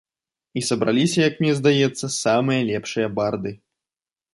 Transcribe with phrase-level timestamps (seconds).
[0.61, 3.51] І сабраліся, як мне здаецца, самыя лепшыя барды.